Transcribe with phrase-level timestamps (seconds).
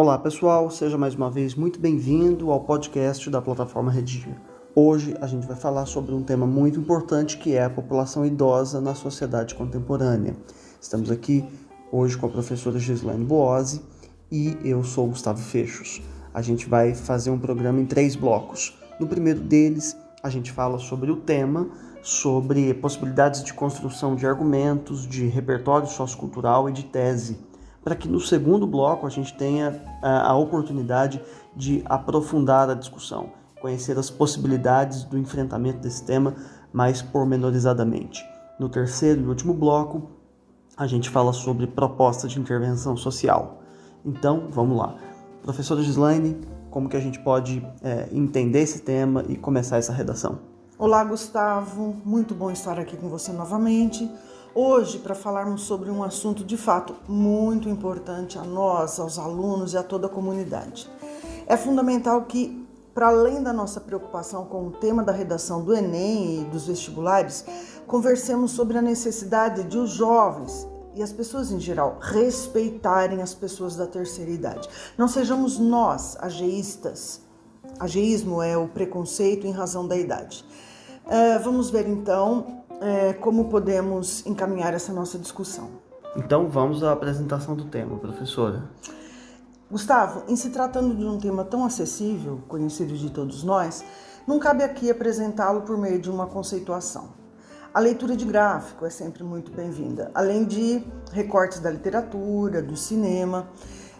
[0.00, 4.34] Olá pessoal, seja mais uma vez muito bem-vindo ao podcast da plataforma Redia.
[4.74, 8.80] Hoje a gente vai falar sobre um tema muito importante que é a população idosa
[8.80, 10.34] na sociedade contemporânea.
[10.80, 11.44] Estamos aqui
[11.92, 13.82] hoje com a professora Gislaine Boose
[14.32, 16.00] e eu sou Gustavo Fechos.
[16.32, 18.74] A gente vai fazer um programa em três blocos.
[18.98, 21.68] No primeiro deles, a gente fala sobre o tema,
[22.00, 27.49] sobre possibilidades de construção de argumentos, de repertório sociocultural e de tese
[27.82, 31.20] para que no segundo bloco a gente tenha a, a oportunidade
[31.56, 33.30] de aprofundar a discussão,
[33.60, 36.34] conhecer as possibilidades do enfrentamento desse tema
[36.72, 38.24] mais pormenorizadamente.
[38.58, 40.10] No terceiro e último bloco,
[40.76, 43.62] a gente fala sobre propostas de intervenção social.
[44.04, 44.94] Então, vamos lá.
[45.42, 50.38] Professora Gislaine, como que a gente pode é, entender esse tema e começar essa redação?
[50.78, 51.96] Olá, Gustavo.
[52.04, 54.10] Muito bom estar aqui com você novamente.
[54.52, 59.76] Hoje, para falarmos sobre um assunto de fato muito importante a nós, aos alunos e
[59.76, 60.90] a toda a comunidade.
[61.46, 66.40] É fundamental que, para além da nossa preocupação com o tema da redação do Enem
[66.40, 67.44] e dos vestibulares,
[67.86, 73.76] conversemos sobre a necessidade de os jovens e as pessoas em geral respeitarem as pessoas
[73.76, 74.68] da terceira idade.
[74.98, 77.20] Não sejamos nós ageístas.
[77.78, 80.44] Ageísmo é o preconceito em razão da idade.
[81.06, 85.70] Uh, vamos ver então é, como podemos encaminhar essa nossa discussão.
[86.16, 88.64] Então vamos à apresentação do tema, professora.
[89.70, 93.84] Gustavo, em se tratando de um tema tão acessível, conhecido de todos nós,
[94.26, 97.20] não cabe aqui apresentá-lo por meio de uma conceituação.
[97.72, 103.48] A leitura de gráfico é sempre muito bem-vinda, além de recortes da literatura, do cinema.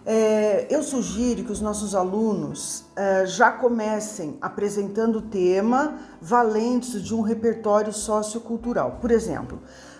[0.05, 7.13] É, eu sugiro que os nossos alunos é, já comecem apresentando o tema valentes de
[7.13, 8.97] um repertório sociocultural.
[8.99, 9.59] Por exemplo,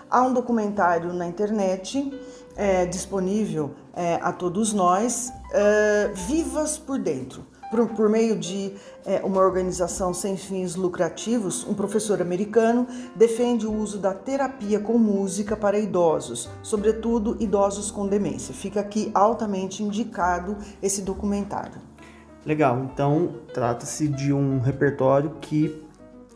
[0.09, 2.11] há um documentário na internet
[2.55, 8.73] é, disponível é, a todos nós, é, Vivas por Dentro por, por meio de
[9.05, 14.97] é, uma organização sem fins lucrativos, um professor americano defende o uso da terapia com
[14.97, 18.53] música para idosos, sobretudo idosos com demência.
[18.53, 21.81] Fica aqui altamente indicado esse documentário.
[22.45, 25.81] Legal, então trata-se de um repertório que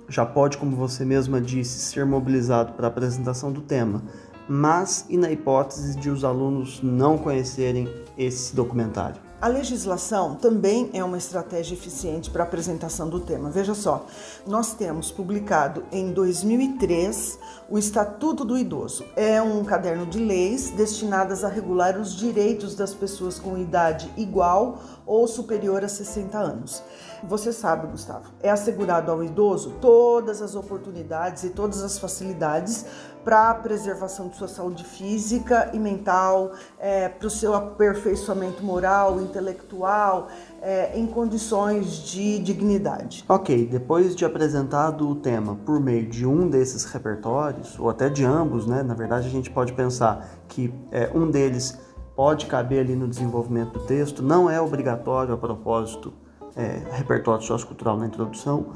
[0.08, 4.04] já pode, como você mesma disse, ser mobilizado para a apresentação do tema,
[4.48, 9.25] mas e na hipótese de os alunos não conhecerem esse documentário?
[9.42, 13.50] A legislação também é uma estratégia eficiente para a apresentação do tema.
[13.50, 14.06] Veja só,
[14.48, 17.38] nós temos publicado em 2003
[17.70, 19.06] o Estatuto do Idoso.
[19.14, 24.80] É um caderno de leis destinadas a regular os direitos das pessoas com idade igual
[25.06, 26.84] ou superior a 60 anos.
[27.24, 32.86] Você sabe, Gustavo, é assegurado ao idoso todas as oportunidades e todas as facilidades
[33.26, 39.20] para a preservação de sua saúde física e mental, é, para o seu aperfeiçoamento moral,
[39.20, 40.28] intelectual,
[40.62, 43.26] é, em condições de dignidade.
[43.28, 48.24] Ok, depois de apresentado o tema por meio de um desses repertórios, ou até de
[48.24, 48.84] ambos, né?
[48.84, 51.80] Na verdade, a gente pode pensar que é, um deles
[52.16, 56.14] pode caber ali no desenvolvimento do texto, não é obrigatório a propósito
[56.56, 58.68] é, repertório sociocultural na introdução,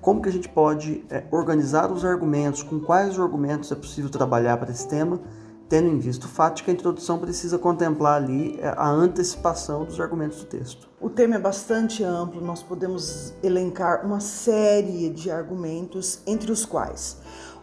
[0.00, 4.56] como que a gente pode é, organizar os argumentos, com quais argumentos é possível trabalhar
[4.56, 5.20] para esse tema,
[5.68, 9.84] tendo em vista o fato de que a introdução precisa contemplar ali é, a antecipação
[9.84, 10.88] dos argumentos do texto.
[11.00, 17.18] O tema é bastante amplo, nós podemos elencar uma série de argumentos, entre os quais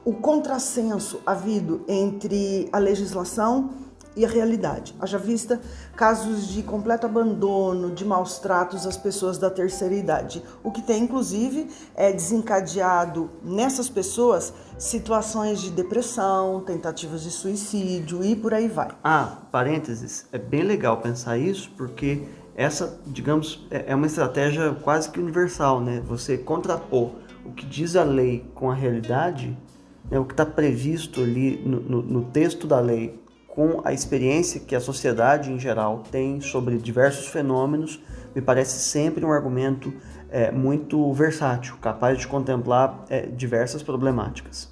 [0.06, 3.72] o contrassenso havido entre a legislação
[4.16, 4.96] e a realidade.
[5.00, 5.59] Haja vista
[5.96, 11.03] casos de completo abandono, de maus tratos às pessoas da terceira idade, o que tem
[11.03, 18.90] inclusive é desencadeado nessas pessoas situações de depressão, tentativas de suicídio e por aí vai.
[19.03, 22.24] Ah, parênteses, é bem legal pensar isso porque
[22.56, 26.02] essa, digamos, é, é uma estratégia quase que universal, né?
[26.06, 27.12] Você contrapor
[27.46, 29.56] o que diz a lei com a realidade,
[30.09, 30.17] né?
[30.17, 33.20] o que está previsto ali no, no, no texto da lei
[33.55, 38.02] com a experiência que a sociedade em geral tem sobre diversos fenômenos,
[38.35, 39.93] me parece sempre um argumento
[40.29, 44.69] é, muito versátil, capaz de contemplar é, diversas problemáticas.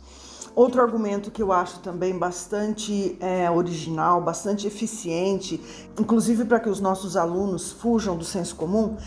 [0.53, 5.59] Outro argumento que eu acho também bastante é, original, bastante eficiente,
[5.97, 8.97] inclusive para que os nossos alunos fujam do senso comum,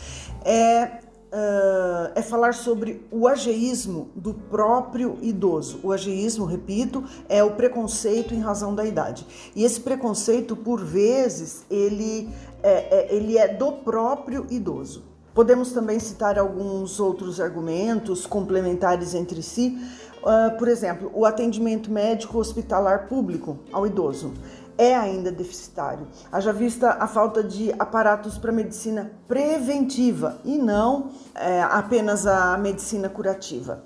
[0.43, 5.81] é uh, é falar sobre o ageísmo do próprio idoso.
[5.83, 9.27] O ageísmo, repito, é o preconceito em razão da idade.
[9.55, 12.29] E esse preconceito, por vezes, ele
[12.63, 15.03] é, é, ele é do próprio idoso.
[15.35, 19.79] Podemos também citar alguns outros argumentos complementares entre si.
[20.23, 24.33] Uh, por exemplo, o atendimento médico hospitalar público ao idoso
[24.79, 26.07] é ainda deficitário.
[26.31, 33.09] Haja vista a falta de aparatos para medicina preventiva e não é, apenas a medicina
[33.09, 33.83] curativa.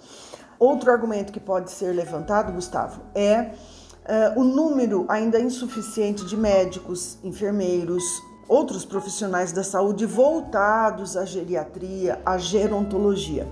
[0.58, 7.16] Outro argumento que pode ser levantado, Gustavo, é uh, o número ainda insuficiente de médicos,
[7.24, 8.04] enfermeiros,
[8.46, 13.48] outros profissionais da saúde voltados à geriatria, à gerontologia.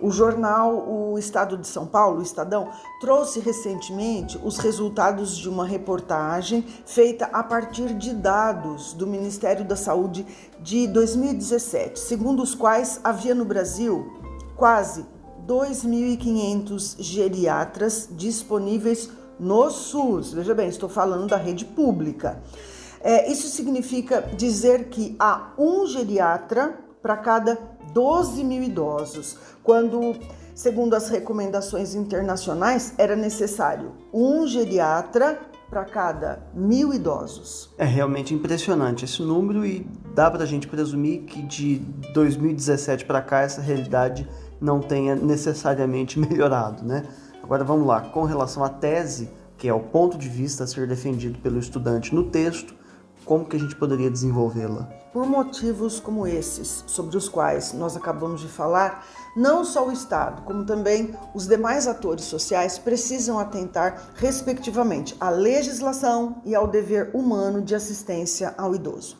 [0.00, 2.68] O jornal O Estado de São Paulo, o Estadão,
[3.00, 9.76] trouxe recentemente os resultados de uma reportagem feita a partir de dados do Ministério da
[9.76, 10.26] Saúde
[10.60, 14.12] de 2017, segundo os quais havia no Brasil
[14.56, 15.06] quase
[15.46, 20.32] 2.500 geriatras disponíveis no SUS.
[20.32, 22.42] Veja bem, estou falando da rede pública.
[23.00, 30.14] É, isso significa dizer que há um geriatra para cada 12 mil idosos, quando,
[30.54, 35.40] segundo as recomendações internacionais, era necessário um geriatra
[35.70, 37.72] para cada mil idosos.
[37.78, 41.78] É realmente impressionante esse número e dá para a gente presumir que de
[42.12, 44.28] 2017 para cá essa realidade
[44.60, 47.02] não tenha necessariamente melhorado, né?
[47.42, 50.86] Agora vamos lá, com relação à tese, que é o ponto de vista a ser
[50.86, 52.74] defendido pelo estudante no texto,
[53.26, 54.88] como que a gente poderia desenvolvê-la?
[55.12, 59.04] Por motivos como esses, sobre os quais nós acabamos de falar,
[59.36, 66.40] não só o Estado, como também os demais atores sociais precisam atentar, respectivamente, à legislação
[66.44, 69.18] e ao dever humano de assistência ao idoso.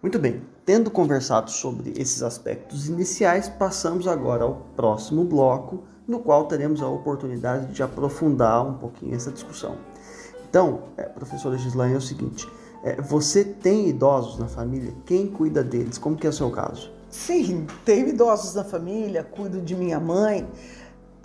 [0.00, 6.46] Muito bem, tendo conversado sobre esses aspectos iniciais, passamos agora ao próximo bloco, no qual
[6.46, 9.76] teremos a oportunidade de aprofundar um pouquinho essa discussão.
[10.52, 12.46] Então, é, professora Gislaine, é o seguinte:
[12.84, 14.92] é, você tem idosos na família?
[15.06, 15.96] Quem cuida deles?
[15.96, 16.92] Como que é o seu caso?
[17.08, 20.46] Sim, tenho idosos na família, cuido de minha mãe.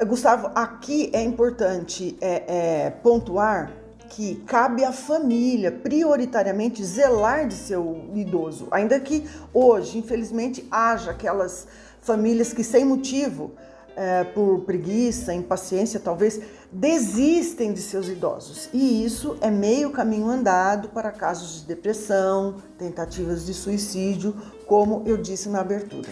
[0.08, 3.70] Gustavo, aqui é importante é, é pontuar
[4.10, 11.68] que cabe à família prioritariamente zelar de seu idoso, ainda que hoje, infelizmente, haja aquelas
[12.00, 13.52] famílias que sem motivo,
[13.98, 16.40] é, por preguiça, impaciência, talvez
[16.72, 18.70] desistem de seus idosos.
[18.72, 24.36] E isso é meio caminho andado para casos de depressão, tentativas de suicídio,
[24.68, 26.10] como eu disse na abertura.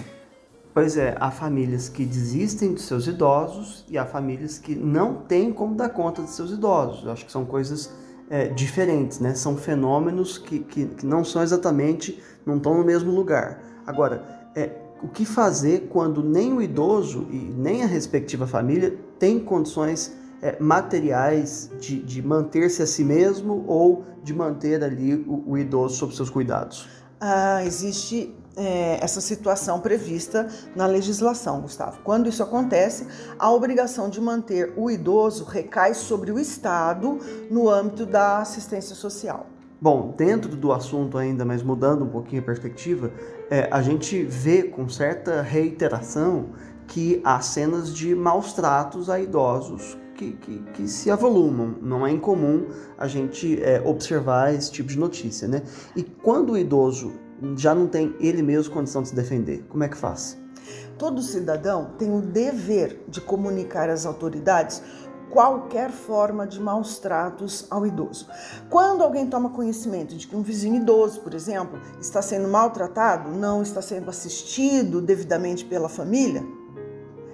[0.74, 5.54] Pois é, há famílias que desistem de seus idosos e há famílias que não têm
[5.54, 7.06] como dar conta de seus idosos.
[7.06, 7.92] Eu acho que são coisas
[8.30, 9.36] é, diferentes, né?
[9.36, 13.62] São fenômenos que, que, que, não são exatamente, não estão no mesmo lugar.
[13.86, 19.39] Agora, é, o que fazer quando nem o idoso e nem a respectiva família tem
[19.39, 25.57] condições é, materiais de, de manter-se a si mesmo ou de manter ali o, o
[25.57, 26.88] idoso sob seus cuidados?
[27.19, 32.00] Ah, existe é, essa situação prevista na legislação, Gustavo.
[32.03, 33.07] Quando isso acontece,
[33.38, 37.19] a obrigação de manter o idoso recai sobre o Estado
[37.50, 39.47] no âmbito da assistência social.
[39.81, 43.12] Bom, dentro do assunto ainda, mas mudando um pouquinho a perspectiva,
[43.50, 46.50] é, a gente vê com certa reiteração
[46.88, 51.75] que há cenas de maus tratos a idosos que, que, que se avolumam.
[51.81, 52.68] Não é incomum
[52.98, 55.62] a gente é, observar esse tipo de notícia, né?
[55.95, 57.12] E quando o idoso
[57.57, 59.66] já não tem ele mesmo condição de se defender.
[59.68, 60.38] Como é que faz?
[60.98, 64.81] Todo cidadão tem o dever de comunicar às autoridades
[65.35, 68.25] qualquer forma de maus tratos ao idoso.
[68.69, 73.61] Quando alguém toma conhecimento de que um vizinho idoso, por exemplo, está sendo maltratado, não
[73.61, 76.42] está sendo assistido devidamente pela família,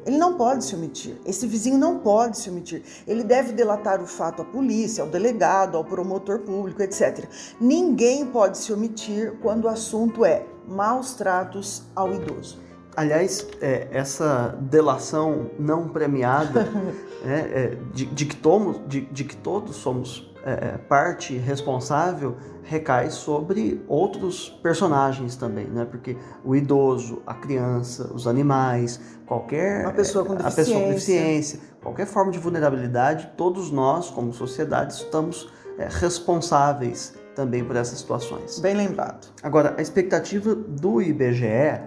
[0.04, 1.16] ele não pode se omitir.
[1.24, 2.82] Esse vizinho não pode se omitir.
[3.06, 7.30] Ele deve delatar o fato à polícia, ao delegado, ao promotor público, etc.
[7.60, 12.71] Ninguém pode se omitir quando o assunto é maus tratos ao idoso.
[12.96, 16.68] Aliás, é, essa delação não premiada
[17.26, 22.36] é, é, de, de, que tomos, de, de, que todos somos é, é, parte responsável
[22.64, 25.86] recai sobre outros personagens também, né?
[25.86, 31.60] Porque o idoso, a criança, os animais, qualquer a pessoa com deficiência, pessoa com deficiência
[31.82, 38.60] qualquer forma de vulnerabilidade, todos nós, como sociedade, estamos é, responsáveis também por essas situações.
[38.60, 39.28] Bem lembrado.
[39.42, 41.82] Agora, a expectativa do IBGE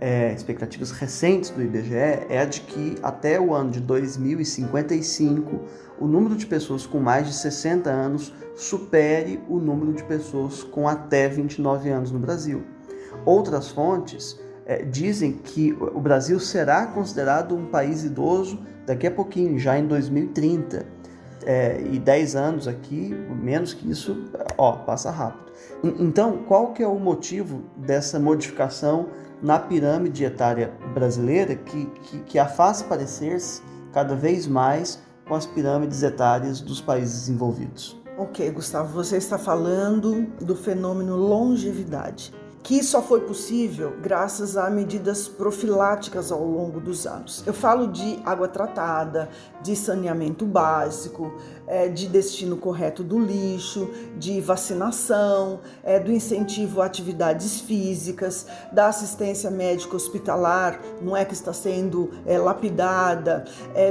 [0.00, 1.94] é, expectativas recentes do IBGE
[2.28, 5.60] é a de que até o ano de 2055
[5.98, 10.88] o número de pessoas com mais de 60 anos supere o número de pessoas com
[10.88, 12.62] até 29 anos no Brasil.
[13.24, 19.58] Outras fontes é, dizem que o Brasil será considerado um país idoso daqui a pouquinho,
[19.58, 20.98] já em 2030.
[21.46, 24.24] É, e 10 anos aqui, menos que isso,
[24.58, 25.50] ó, passa rápido.
[25.82, 29.06] Então, qual que é o motivo dessa modificação
[29.42, 35.46] na pirâmide etária brasileira que, que, que a faz parecer-se cada vez mais com as
[35.46, 37.96] pirâmides etárias dos países envolvidos.
[38.16, 42.32] Ok, Gustavo, você está falando do fenômeno longevidade
[42.68, 47.42] que só foi possível graças a medidas profiláticas ao longo dos anos.
[47.46, 49.30] Eu falo de água tratada,
[49.62, 51.32] de saneamento básico,
[51.66, 58.88] é, de destino correto do lixo, de vacinação, é, do incentivo a atividades físicas, da
[58.88, 63.46] assistência médica hospitalar, não é que está sendo é, lapidada,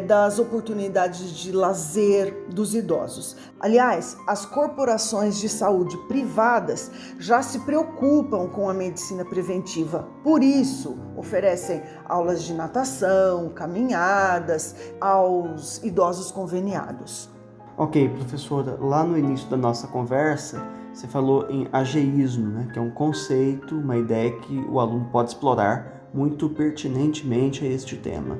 [0.05, 3.35] das oportunidades de lazer dos idosos.
[3.59, 10.07] Aliás, as corporações de saúde privadas já se preocupam com a medicina preventiva.
[10.23, 17.29] Por isso, oferecem aulas de natação, caminhadas aos idosos conveniados.
[17.77, 22.81] Ok, professora, lá no início da nossa conversa, você falou em ageísmo, né, que é
[22.81, 28.39] um conceito, uma ideia que o aluno pode explorar muito pertinentemente a este tema.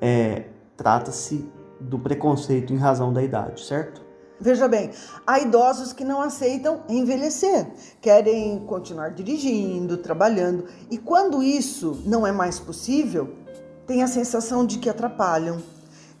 [0.00, 1.48] É, Trata-se
[1.80, 4.02] do preconceito em razão da idade, certo?
[4.40, 4.90] Veja bem,
[5.24, 7.68] há idosos que não aceitam envelhecer,
[8.00, 13.32] querem continuar dirigindo, trabalhando, e quando isso não é mais possível,
[13.86, 15.62] tem a sensação de que atrapalham,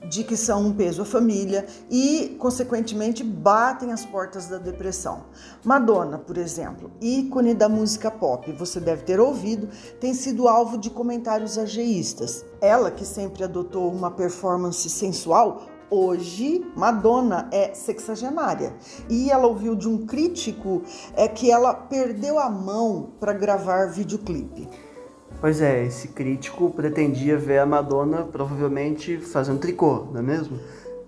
[0.08, 5.24] de que são um peso à família e, consequentemente, batem as portas da depressão.
[5.64, 9.68] Madonna, por exemplo, ícone da música pop, você deve ter ouvido,
[9.98, 12.44] tem sido alvo de comentários ageístas.
[12.60, 15.62] Ela, que sempre adotou uma performance sensual,
[15.96, 18.74] Hoje, Madonna é sexagenária
[19.08, 20.82] e ela ouviu de um crítico
[21.14, 24.68] é que ela perdeu a mão para gravar videoclipe.
[25.40, 30.58] Pois é, esse crítico pretendia ver a Madonna provavelmente fazendo tricô, não é mesmo?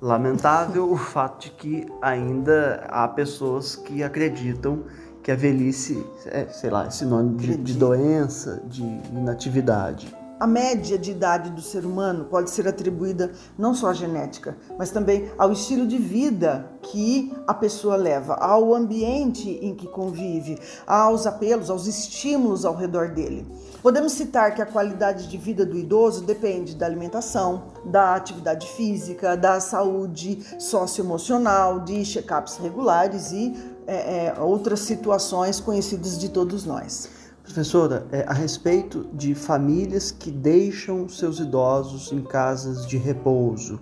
[0.01, 4.85] Lamentável o fato de que ainda há pessoas que acreditam
[5.21, 10.15] que a velhice é, sei lá, é sinônimo de, de doença, de inatividade.
[10.39, 14.91] A média de idade do ser humano pode ser atribuída não só à genética, mas
[14.91, 21.27] também ao estilo de vida que a pessoa leva, ao ambiente em que convive, aos
[21.27, 23.47] apelos, aos estímulos ao redor dele.
[23.83, 29.39] Podemos citar que a qualidade de vida do idoso depende da alimentação, da atividade física,
[29.39, 33.55] da saúde socioemocional, de check-ups regulares e
[33.87, 37.09] é, é, outras situações conhecidas de todos nós.
[37.47, 43.81] Professora, é, a respeito de famílias que deixam seus idosos em casas de repouso,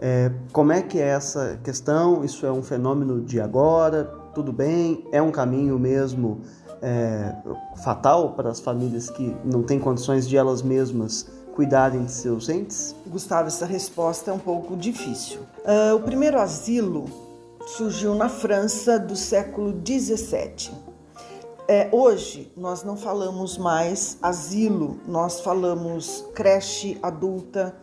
[0.00, 2.24] é, como é que é essa questão?
[2.24, 4.04] Isso é um fenômeno de agora?
[4.34, 5.06] Tudo bem?
[5.12, 6.40] É um caminho mesmo
[6.80, 7.36] é,
[7.84, 12.96] fatal para as famílias que não têm condições de elas mesmas cuidarem de seus entes?
[13.06, 15.40] Gustavo, essa resposta é um pouco difícil.
[15.58, 17.04] Uh, o primeiro asilo
[17.66, 20.93] surgiu na França do século 17
[21.66, 27.74] é, hoje nós não falamos mais asilo, nós falamos creche adulta,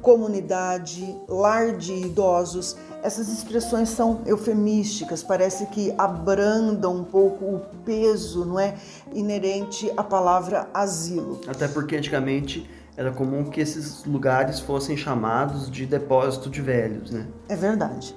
[0.00, 2.76] comunidade, lar de idosos.
[3.02, 8.74] Essas expressões são eufemísticas, parece que abrandam um pouco o peso, não é,
[9.12, 11.40] inerente à palavra asilo.
[11.48, 17.28] Até porque antigamente era comum que esses lugares fossem chamados de depósito de velhos, né?
[17.48, 18.14] É verdade.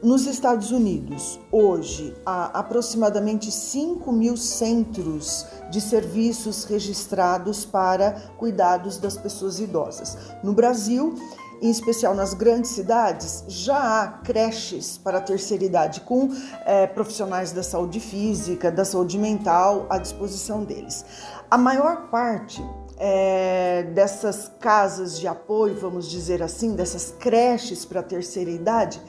[0.00, 9.16] Nos Estados Unidos, hoje, há aproximadamente 5 mil centros de serviços registrados para cuidados das
[9.16, 10.16] pessoas idosas.
[10.40, 11.16] No Brasil,
[11.60, 16.30] em especial nas grandes cidades, já há creches para a terceira idade com
[16.64, 21.04] é, profissionais da saúde física, da saúde mental à disposição deles.
[21.50, 22.64] A maior parte
[22.98, 29.00] é, dessas casas de apoio, vamos dizer assim, dessas creches para a terceira idade,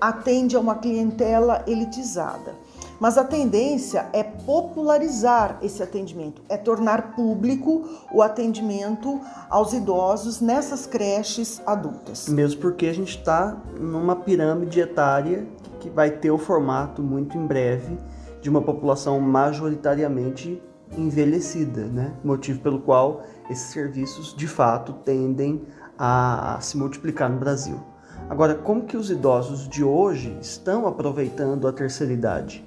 [0.00, 2.54] atende a uma clientela elitizada.
[3.00, 9.20] Mas a tendência é popularizar esse atendimento, é tornar público o atendimento
[9.50, 12.28] aos idosos nessas creches adultas.
[12.28, 15.48] Mesmo porque a gente está numa pirâmide etária
[15.80, 17.98] que vai ter o formato muito em breve
[18.40, 20.62] de uma população majoritariamente
[20.96, 22.12] envelhecida, né?
[22.22, 25.62] motivo pelo qual esses serviços de fato tendem
[25.98, 27.80] a se multiplicar no Brasil.
[28.28, 32.66] Agora, como que os idosos de hoje estão aproveitando a terceira idade?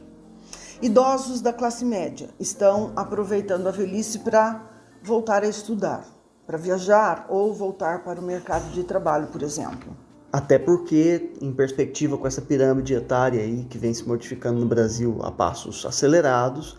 [0.82, 4.62] Idosos da classe média estão aproveitando a velhice para
[5.02, 6.06] voltar a estudar,
[6.46, 9.96] para viajar ou voltar para o mercado de trabalho, por exemplo.
[10.32, 15.18] Até porque, em perspectiva com essa pirâmide etária aí que vem se modificando no Brasil
[15.22, 16.78] a passos acelerados,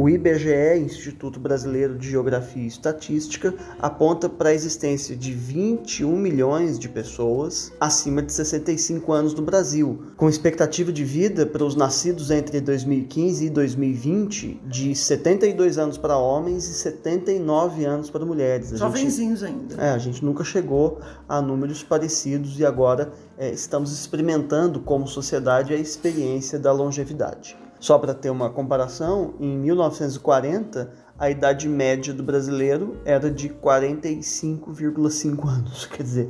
[0.00, 6.78] O IBGE, Instituto Brasileiro de Geografia e Estatística, aponta para a existência de 21 milhões
[6.78, 12.30] de pessoas acima de 65 anos no Brasil, com expectativa de vida para os nascidos
[12.30, 18.70] entre 2015 e 2020 de 72 anos para homens e 79 anos para mulheres.
[18.78, 19.74] Jovenzinhos ainda.
[19.74, 25.74] É, a gente nunca chegou a números parecidos e agora é, estamos experimentando como sociedade
[25.74, 27.54] a experiência da longevidade.
[27.80, 35.48] Só para ter uma comparação, em 1940 a idade média do brasileiro era de 45,5
[35.48, 35.86] anos.
[35.88, 36.28] Quer dizer,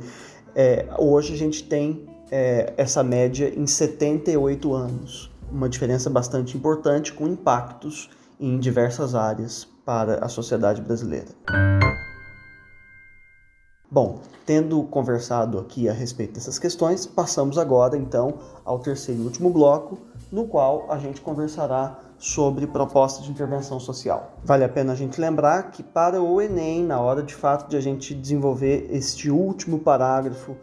[0.55, 5.29] é, hoje a gente tem é, essa média em 78 anos.
[5.51, 11.27] Uma diferença bastante importante com impactos em diversas áreas para a sociedade brasileira.
[13.93, 19.49] Bom, tendo conversado aqui a respeito dessas questões, passamos agora então ao terceiro e último
[19.49, 19.97] bloco,
[20.31, 24.31] no qual a gente conversará sobre proposta de intervenção social.
[24.45, 27.75] Vale a pena a gente lembrar que para o Enem, na hora de fato de
[27.75, 30.55] a gente desenvolver este último parágrafo,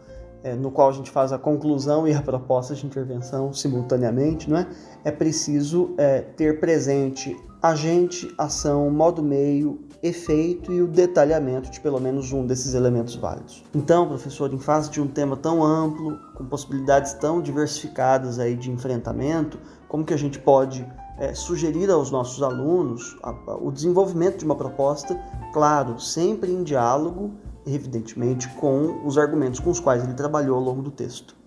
[0.43, 4.57] é, no qual a gente faz a conclusão e a proposta de intervenção simultaneamente, não
[4.57, 4.67] é?
[5.03, 11.99] É preciso é, ter presente agente, ação, modo meio, efeito e o detalhamento de pelo
[11.99, 13.63] menos um desses elementos válidos.
[13.75, 18.71] Então, professor, em face de um tema tão amplo, com possibilidades tão diversificadas aí de
[18.71, 24.37] enfrentamento, como que a gente pode é, sugerir aos nossos alunos a, a, o desenvolvimento
[24.37, 25.19] de uma proposta,
[25.51, 27.33] claro, sempre em diálogo,
[27.65, 31.39] evidentemente, com os argumentos com os quais ele trabalhou ao longo do texto.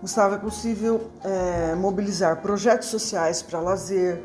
[0.00, 4.20] Gustavo, é possível é, mobilizar projetos sociais para lazer,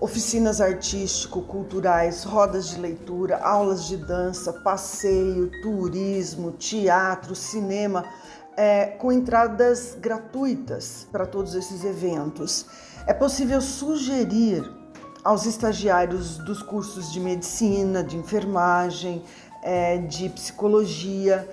[0.00, 8.06] oficinas artístico-culturais, rodas de leitura, aulas de dança, passeio, turismo, teatro, cinema,
[8.56, 12.64] é, com entradas gratuitas para todos esses eventos.
[13.06, 14.64] É possível sugerir
[15.22, 19.22] aos estagiários dos cursos de medicina, de enfermagem,
[19.62, 21.48] é, de psicologia,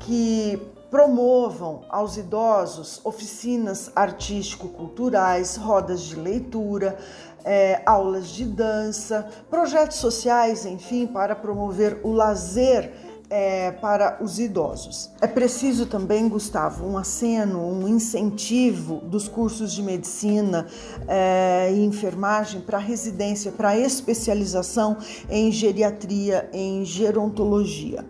[0.00, 6.98] que promovam aos idosos oficinas artístico-culturais, rodas de leitura,
[7.44, 12.92] é, aulas de dança, projetos sociais, enfim, para promover o lazer
[13.34, 15.10] é, para os idosos.
[15.18, 20.66] É preciso também, Gustavo, um aceno, um incentivo dos cursos de medicina
[21.08, 24.98] é, e enfermagem para residência, para especialização
[25.30, 28.04] em geriatria, em gerontologia.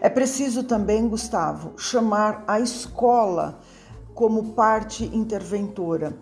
[0.00, 3.60] É preciso também, Gustavo, chamar a escola
[4.14, 6.12] como parte interventora,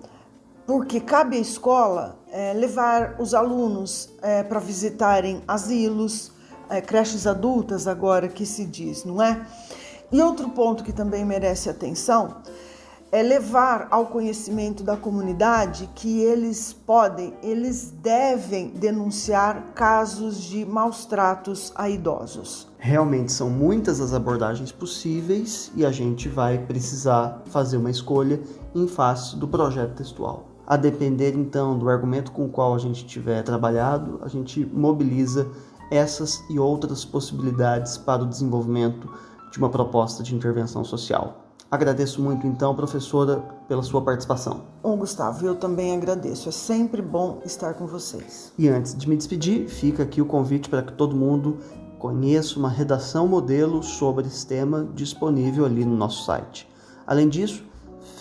[0.66, 6.33] porque cabe à escola é, levar os alunos é, para visitarem asilos,
[6.68, 9.46] é, creches adultas, agora que se diz, não é?
[10.12, 12.36] E outro ponto que também merece atenção
[13.14, 21.06] é levar ao conhecimento da comunidade que eles podem, eles devem denunciar casos de maus
[21.06, 22.66] tratos a idosos.
[22.76, 28.40] Realmente são muitas as abordagens possíveis e a gente vai precisar fazer uma escolha
[28.74, 30.48] em face do projeto textual.
[30.66, 35.46] A depender então do argumento com o qual a gente tiver trabalhado, a gente mobiliza
[35.94, 39.08] essas e outras possibilidades para o desenvolvimento
[39.52, 41.40] de uma proposta de intervenção social.
[41.70, 44.62] Agradeço muito, então, professora, pela sua participação.
[44.82, 46.48] Bom, Gustavo, eu também agradeço.
[46.48, 48.52] É sempre bom estar com vocês.
[48.58, 51.58] E antes de me despedir, fica aqui o convite para que todo mundo
[51.98, 56.68] conheça uma redação modelo sobre esse tema disponível ali no nosso site.
[57.06, 57.64] Além disso,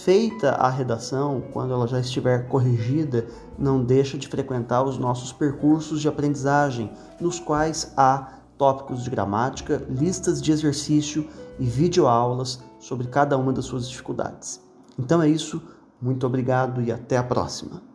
[0.04, 3.26] feita a redação, quando ela já estiver corrigida,
[3.58, 9.82] não deixa de frequentar os nossos percursos de aprendizagem, nos quais há tópicos de gramática,
[9.90, 11.26] listas de exercício
[11.58, 14.62] e videoaulas sobre cada uma das suas dificuldades.
[15.00, 15.62] Então é isso,
[16.02, 17.93] muito obrigado e até a próxima.